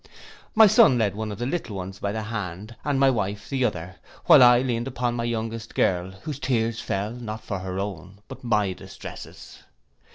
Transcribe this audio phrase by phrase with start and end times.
[0.55, 3.63] My son led one of the little ones by the hand, and my wife the
[3.63, 8.17] other, while I leaned upon my youngest girl, whose tears fell not for her own
[8.27, 9.59] but my distresses.